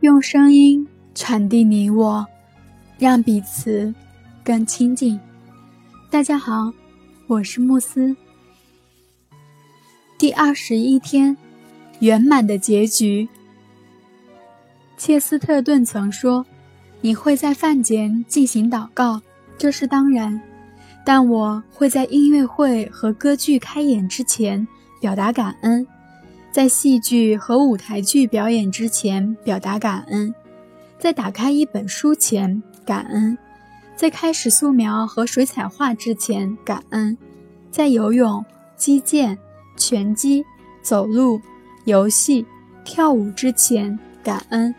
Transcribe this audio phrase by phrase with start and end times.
[0.00, 2.26] 用声音传递你我，
[2.98, 3.94] 让彼此
[4.42, 5.20] 更亲近。
[6.08, 6.72] 大家好，
[7.26, 8.16] 我是慕斯。
[10.16, 11.36] 第二十一天，
[11.98, 13.28] 圆满的结局。
[14.96, 16.46] 切斯特顿曾说
[17.02, 19.20] ：“你会在饭前进行祷告，
[19.58, 20.40] 这是当然；
[21.04, 24.66] 但我会在音乐会和歌剧开演之前
[24.98, 25.86] 表达感恩。”
[26.52, 30.34] 在戏剧和舞台剧表演之前表达感恩，
[30.98, 33.38] 在打开一本书前感恩，
[33.94, 37.16] 在开始素描和水彩画之前感恩，
[37.70, 38.44] 在游泳、
[38.76, 39.38] 击剑、
[39.76, 40.44] 拳击、
[40.82, 41.40] 走路、
[41.84, 42.44] 游戏、
[42.84, 44.74] 跳舞之前感恩，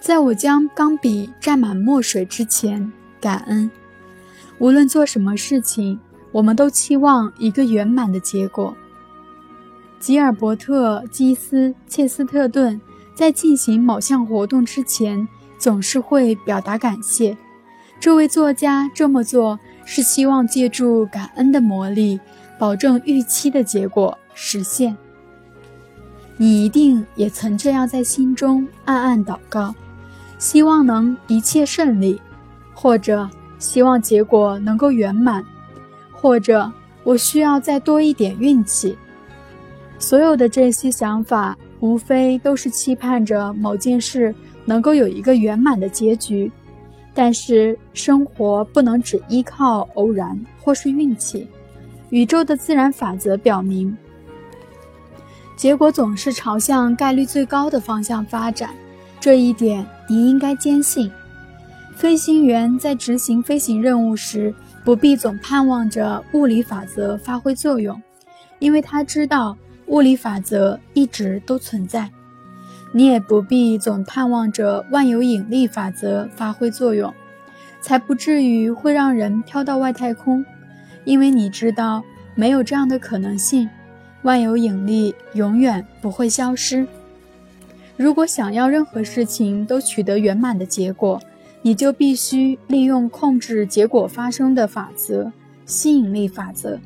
[0.00, 2.90] 在我将钢笔蘸满墨水之前
[3.20, 3.70] 感恩。
[4.58, 6.00] 无论做什么事情，
[6.32, 8.74] 我们都期望一个圆满的结果。
[10.04, 12.78] 吉尔伯特·基斯·切斯特顿
[13.14, 17.34] 在进行某项活动之前，总是会表达感谢。
[17.98, 22.20] 这位作家这么做是希望借助感恩的魔力，
[22.58, 24.94] 保证预期的结果实现。
[26.36, 29.74] 你一定也曾这样在心中暗暗祷告，
[30.38, 32.20] 希望能一切顺利，
[32.74, 33.26] 或者
[33.58, 35.42] 希望结果能够圆满，
[36.12, 36.70] 或者
[37.04, 38.98] 我需要再多一点运气。
[40.04, 44.34] 所有的这些想法，无非都是期盼着某件事
[44.66, 46.52] 能够有一个圆满的结局。
[47.14, 51.48] 但是，生活不能只依靠偶然或是运气。
[52.10, 53.96] 宇宙的自然法则表明，
[55.56, 58.68] 结果总是朝向概率最高的方向发展。
[59.18, 61.10] 这一点你应该坚信。
[61.96, 67.98] 飞行员在执行飞行任务时，不必总盼望着物理法则发挥作用，
[68.58, 69.56] 因为他知道。
[69.86, 72.10] 物理法则一直都存在，
[72.92, 77.12] 你也不必总盼望着万有引力法则发挥作用，
[77.80, 80.44] 才不至于会让人飘到外太空，
[81.04, 82.02] 因为你知道
[82.34, 83.68] 没有这样的可能性，
[84.22, 86.86] 万有引力永远不会消失。
[87.96, 91.20] 如果想要任何事情都取得圆满的结果，
[91.62, 95.30] 你就必须利用控制结果发生的法则——
[95.66, 96.80] 吸引力法则。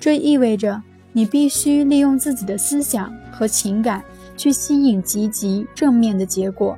[0.00, 0.82] 这意味着。
[1.12, 4.02] 你必须利用自己的思想和情感
[4.36, 6.76] 去吸引积极正面的结果，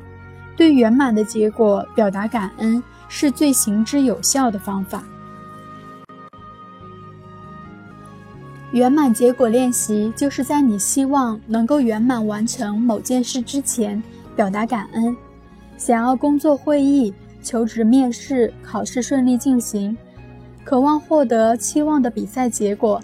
[0.57, 5.05] 对圆满的结果表达感恩是最行之有效的方法。
[8.73, 14.03] 圆满结果练习就是在你希望能够圆满完成某件事之前
[14.35, 15.17] 表达感恩。
[15.77, 19.97] 想要工作会议、求职面试、考试顺利进行，
[20.65, 23.01] 渴望获得期望的比赛结果。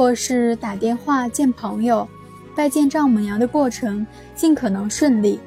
[0.00, 2.08] 或是打电话见朋友、
[2.56, 5.38] 拜见丈母娘的过程尽可能顺利，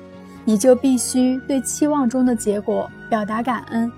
[0.46, 3.92] 你就必须对期望中的结果表达感恩。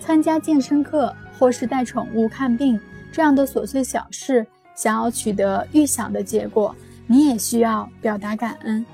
[0.00, 2.80] 参加健身课或是带宠物看病
[3.12, 6.74] 这样的琐碎小事，想要取得预想的结果，
[7.06, 8.86] 你也需要表达感恩。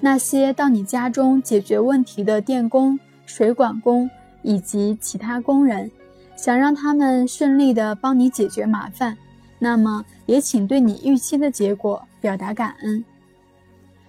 [0.00, 4.10] 那些到你家中解决问题的电工、水管工
[4.42, 5.90] 以及其他工人，
[6.36, 9.16] 想让他们顺利地帮你解决麻烦。
[9.58, 13.04] 那么，也请对你预期的结果表达感恩。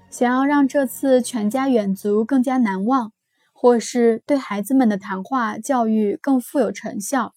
[0.09, 3.11] 想要让这次全家远足更加难忘，
[3.53, 7.33] 或是对孩子们的谈话教育更富有成效，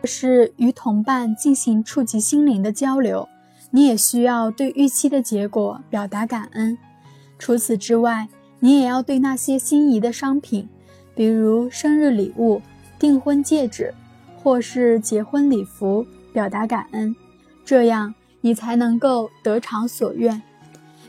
[0.00, 3.28] 或是与同伴进行触及心灵的交流，
[3.70, 6.78] 你也需要对预期的结果表达感恩。
[7.38, 8.28] 除此之外，
[8.60, 10.68] 你也要对那些心仪的商品，
[11.14, 12.62] 比如生日礼物、
[12.98, 13.92] 订婚戒指。
[14.38, 17.16] 或是结婚礼服，表达感恩，
[17.64, 20.42] 这样你才能够得偿所愿。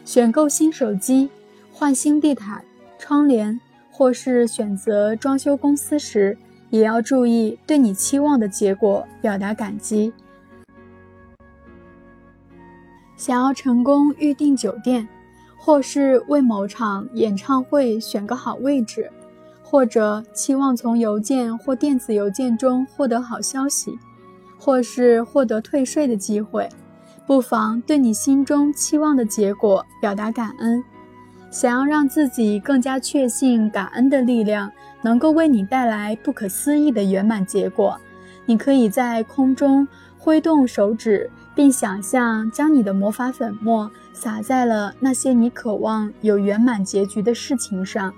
[0.06, 1.30] 选购新手机、
[1.70, 2.64] 换新地毯、
[2.98, 3.60] 窗帘，
[3.92, 6.38] 或是选择装修公司时，
[6.70, 10.14] 也要注意对你期望的结果表达感激。
[13.18, 15.06] 想要成功预订酒店，
[15.58, 19.12] 或是为某场演唱会选个好位置。
[19.62, 24.00] 或者期望从邮件或电子邮件中获得好消息，
[24.58, 26.68] 或是获得退税的机会，
[27.26, 30.84] 不妨对你心中期望的结果表达感恩。
[31.50, 34.70] 想要让自己更加确信感恩的力量
[35.02, 37.98] 能够为你带来不可思议的圆满结果，
[38.46, 39.88] 你可以在空中
[40.18, 48.14] 挥动手指，并想象将你的魔法粉末撒在了那些你渴望有圆满结局的事情上。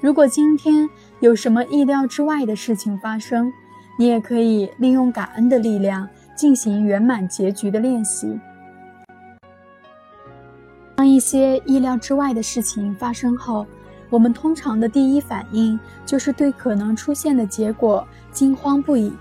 [0.00, 0.88] 如果今天
[1.20, 3.52] 有什么意料之外的事情发生，
[3.98, 8.38] 你也可以利用感恩的力量进行圆满结局的练习。
[10.96, 13.66] 当一些意料之外的事情发生后，
[14.10, 19.12] 我们通常的第一反应就是对可能出现的结果惊慌不已，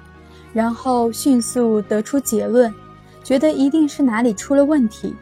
[0.53, 2.71] 然后迅速得出结论，
[3.23, 5.15] 觉得一定是哪里出了问题。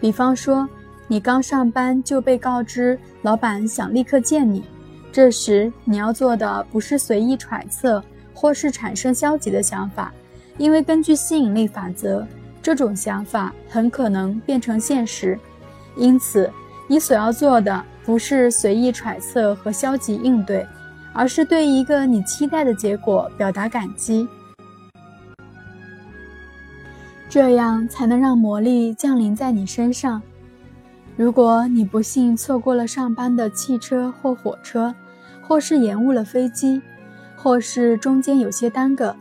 [0.00, 0.66] 比方说，
[1.06, 4.64] 你刚上班就被告知老板想立刻见你，
[5.12, 8.02] 这时你要做的不是随意揣测
[8.40, 10.12] 或是产生消极的想法，
[10.58, 12.24] 因为根据吸引力法则，
[12.62, 15.36] 这种想法很可能变成现实。
[15.96, 16.48] 因此，
[16.86, 20.64] 你所要做的不是随意揣测和消极应对，
[21.12, 24.28] 而是对一个你期待的结果表达感激。
[27.28, 30.22] 这样才能让魔力降临在你身上。
[31.16, 34.94] 如果你不幸错过了上班的汽车或火车，
[35.42, 36.80] 或是延误了飞机，
[37.40, 39.14] 或是中间有些耽搁，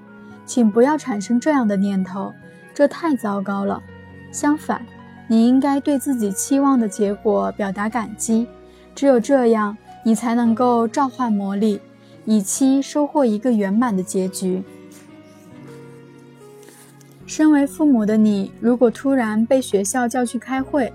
[0.44, 2.34] 请不要产生这样的念头，
[2.74, 3.82] 这太糟糕了。
[4.32, 4.84] 相反，
[5.28, 8.48] 你应该对自己期望的结果表达感激。
[8.96, 11.80] 只有这样，你才能够召唤魔力，
[12.26, 14.64] 以期收获一个圆满的结局。
[17.28, 20.92] 身为父母的你，如果突然被学校叫去开会，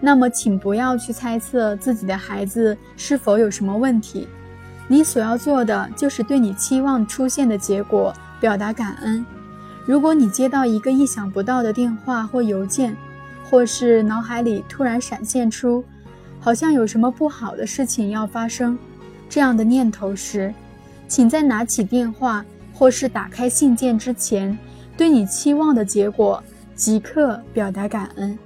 [0.00, 4.26] 那么请不要去猜测自己的孩子是否有什么问题。
[4.86, 9.24] 你所要做的就是对你期望出现的结果表达感恩。
[9.86, 12.96] 如果你接到一个意想不到的电话或邮件，
[13.50, 15.84] 或是脑海里突然闪现出
[16.40, 18.78] 好像有什么不好的事情要发生
[19.28, 20.52] 这样的念头时，
[21.08, 24.56] 请在拿起电话或是打开信件之前。
[24.96, 26.42] 对你期望的结果，
[26.76, 28.38] 即刻表达感恩。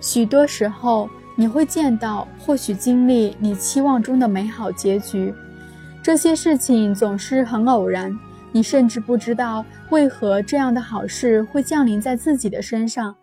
[0.00, 1.10] 许多时候，
[1.40, 5.34] 你会见到，或许经历你期望中的美好结局。
[6.02, 8.14] 这些事情总是很偶然，
[8.52, 13.16] 你甚至不知道为何这样的好事会降临在自己的身上。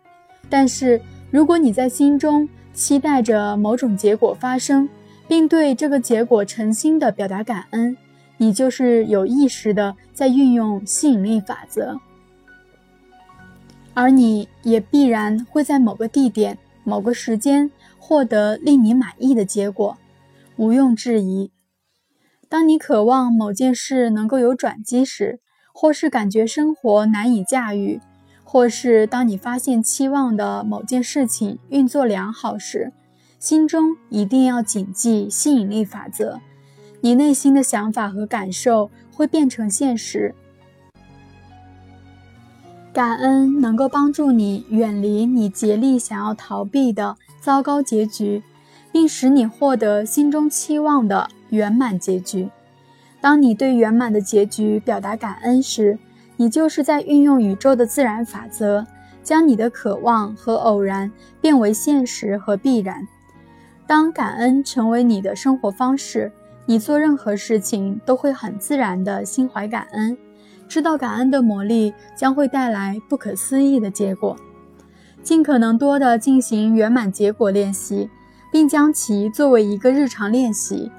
[0.48, 1.00] 但是，
[1.30, 4.88] 如果你在心中期待着某种结果发生，
[5.28, 7.96] 并对这个结果诚心地表达感恩，
[8.36, 11.96] 你就是有意识地在运用吸引力法则。
[13.94, 19.98] 而你也必然会在某个地点、某个时间获得令你满意的结果，
[20.56, 21.50] 毋庸置疑。
[22.48, 25.40] 当你渴望某件事能够有转机时，
[25.74, 28.00] 或是感觉生活难以驾驭，
[28.42, 32.92] 或是当你发现期望的某件事情运作良好时，
[33.38, 36.40] 心中一定要谨记吸引力法则，
[37.02, 40.34] 你内心的想法和感受会变成现实。
[42.92, 48.42] 感恩能够帮助你远离你竭力想要逃避的糟糕结局，
[48.92, 52.50] 并使你获得心中期望的圆满结局。
[53.20, 55.98] 当你对圆满的结局表达感恩时，
[56.36, 58.86] 你就是在运用宇宙的自然法则，
[59.22, 63.06] 将你的渴望和偶然变为现实和必然。
[63.86, 66.30] 当感恩成为你的生活方式，
[66.66, 70.16] 你做任何事情都会很自然地心怀感恩。
[70.68, 74.36] 知道感恩的魔力将会带来不可思议的结果，
[75.22, 78.08] 尽可能多的进行圆满结果练习，
[78.50, 80.90] 并将其作为一个日常练习，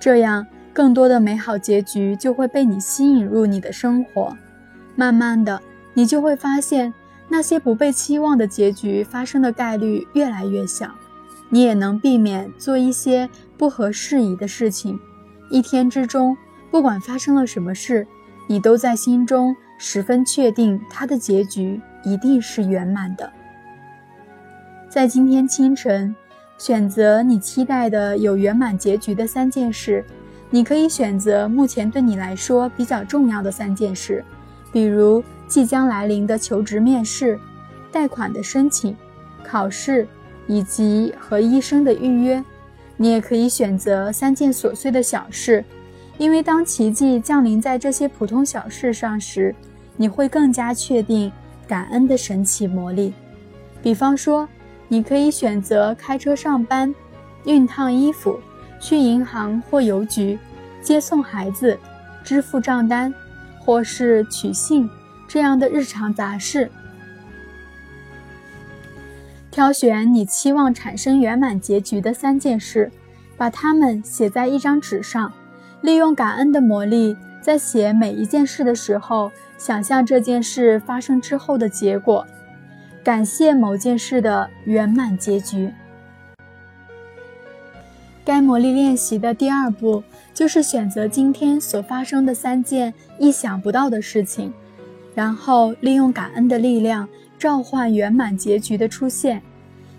[0.00, 4.36] 这样更多的美好结局就会被你吸引入你的生活。
[4.94, 5.60] 慢慢的，
[5.94, 6.92] 你就会发现
[7.28, 10.90] 那些不被期望的结局发生的概率越来越小，
[11.48, 14.98] 你也能避免做一些不合适宜的事情。
[15.50, 16.36] 一天之中，
[16.70, 18.06] 不管发生了什么事。
[18.48, 23.32] 你都在心中十分确定，它的结局一定是圆满的。
[24.88, 26.14] 在今天清晨，
[26.58, 30.04] 选择你期待的有圆满结局的三件事。
[30.48, 34.24] 你可以选择目前对你来说比较重要的三件事，
[34.72, 37.38] 比如即将来临的求职面试、
[37.90, 38.96] 贷款的申请、
[39.42, 40.06] 考试
[40.46, 42.42] 以及和医生的预约。
[42.96, 45.64] 你也可以选择三件琐碎的小事。
[46.16, 49.54] 因为当奇迹降临在这些普通小事上时，
[49.96, 51.30] 你会更加确定
[51.68, 53.12] 感恩的神奇魔力。
[53.82, 54.48] 比方说，
[54.88, 56.94] 你可以选择开车上班、
[57.44, 58.40] 熨烫衣服、
[58.80, 60.38] 去银行或邮局、
[60.82, 61.78] 接送孩子、
[62.22, 63.12] 支付账单，
[63.58, 64.88] 或是取信
[65.26, 66.70] 这样的日常杂事。
[69.50, 72.92] 挑选你期望产生圆满结局的三件事，
[73.36, 75.32] 把它们写在一张纸上。
[75.82, 82.26] 利用感恩的魔力，在写每一件事的时候，想象这件事发生之后的结果，
[83.06, 85.72] 感谢某件事的圆满结局。
[88.24, 90.02] 该魔力练习的第二步
[90.34, 94.52] 就是选择今天所发生的三件意想不到的事情，
[95.14, 97.08] 然后利用感恩的力量
[97.38, 99.40] 召唤圆满结局的出现。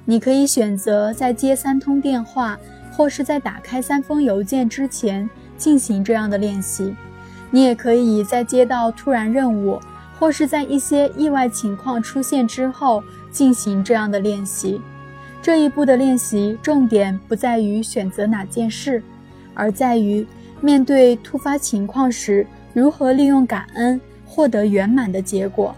[0.04, 2.60] 你可以选择在接三通电话，
[2.92, 6.94] 或是在打开三封邮件之前进行这样的练习。
[7.52, 9.80] 你也可以在接到突然任务，
[10.20, 14.82] 或是在一些意外情况出现之后进行这样的练习。
[15.42, 19.02] 这一步的练习重点不在于选择哪件事，
[19.54, 20.26] 而在于
[20.60, 25.76] 面对突发情况时如何利用感恩获得圆满的结果。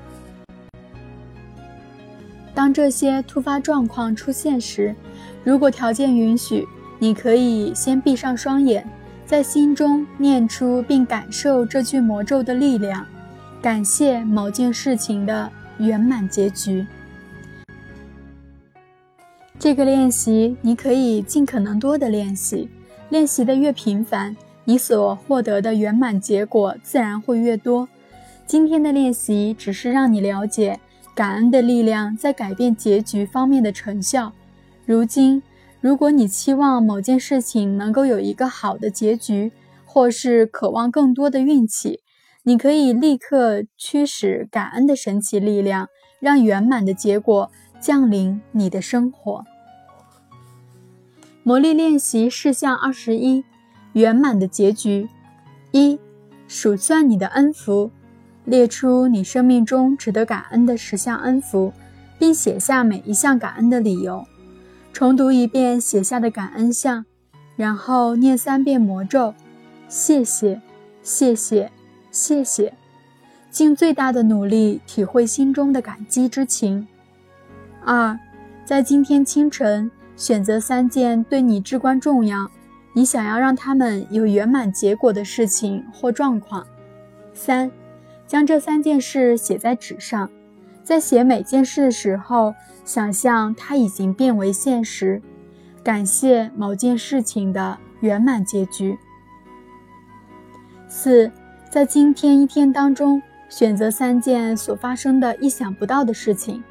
[2.56, 4.96] 当这些突发状况出现时，
[5.44, 6.68] 如果条件允许，
[6.98, 8.86] 你可以先闭上双眼，
[9.26, 13.06] 在心中念出并感受这句魔咒的力量，
[13.62, 16.88] 感谢某件事情的圆满结局。
[19.60, 22.70] 这个练习你可以尽可能多的练习，
[23.10, 27.90] 练习的越频繁，你所获得的圆满结果自然会越多。
[28.46, 30.80] 今天的练习只是让你了解
[31.14, 34.32] 感恩的力量在改变结局方面的成效。
[34.86, 35.44] 如今，
[35.82, 39.52] 如果你期望某件事情能够有一个好的结局，
[39.84, 42.00] 或是渴望更多的运气，
[42.44, 45.88] 你可以立刻驱使感恩的神奇力量，
[46.20, 47.50] 让圆满的结果。
[47.82, 49.46] 降临你的生活。
[51.44, 53.46] 魔力练习事项二十一：
[53.94, 55.08] 圆满的结局。
[55.72, 55.98] 一、
[56.46, 57.90] 数算你的恩福，
[58.44, 61.72] 列出你生命中值得感恩的十项恩福，
[62.20, 64.26] 并写下每一项感恩的理由。
[64.92, 67.06] 重读一遍写下的感恩项，
[67.56, 69.34] 然后念三遍魔咒：
[69.88, 70.60] 谢谢，
[71.02, 71.72] 谢谢，
[72.12, 72.74] 谢谢。
[73.52, 76.88] 尽最大的努力体会心中的感激之情。
[77.84, 78.18] 二，
[78.64, 82.50] 在今天清晨选择三件对你至关重要、
[82.94, 86.66] 你想要让他们有圆满结果的事情或状况。
[87.34, 87.72] 三，
[88.28, 90.30] 将这三件事写在纸上，
[90.84, 92.54] 在写每件事的时候，
[92.86, 95.20] 想象它已经变为现实，
[95.84, 99.00] 感谢某件事情的圆满结局。
[100.88, 101.32] 四，
[101.70, 106.64] 在今天一天当中选择三件所发生的意想不到的事情。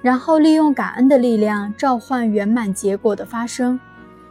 [0.00, 3.78] 然后利用感恩的力量召唤圆满结果的发生。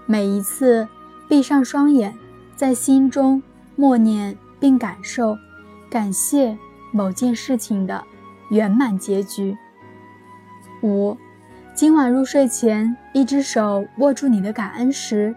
[0.05, 0.87] 每一次
[1.27, 2.13] 闭上双眼，
[2.55, 3.43] 在心中
[3.75, 5.37] 默念并感受，
[5.89, 6.57] 感谢
[6.93, 8.01] 某件事情的
[8.49, 9.57] 圆满结局。
[10.83, 11.17] 五，
[11.73, 15.35] 今晚入睡前，一只手握住你的感恩石，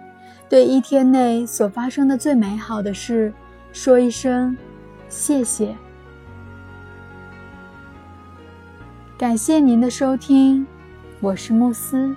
[0.48, 3.34] 对一天内所发生的最美好的事
[3.72, 4.56] 说一声
[5.08, 5.76] 谢谢。
[9.16, 10.66] 感谢您的收听，
[11.20, 12.14] 我是慕斯。